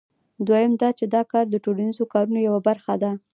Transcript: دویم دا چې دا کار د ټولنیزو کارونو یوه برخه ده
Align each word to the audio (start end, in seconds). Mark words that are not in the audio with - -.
دویم 0.47 0.73
دا 0.81 0.89
چې 0.97 1.05
دا 1.15 1.21
کار 1.31 1.45
د 1.49 1.55
ټولنیزو 1.63 2.03
کارونو 2.13 2.39
یوه 2.47 2.59
برخه 2.67 2.93
ده 3.01 3.11